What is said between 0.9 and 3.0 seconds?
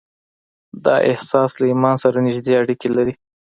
احساس له ايمان سره نږدې اړيکې